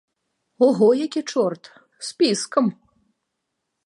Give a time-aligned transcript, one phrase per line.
[0.57, 2.73] Ого, які чорт, з піскам!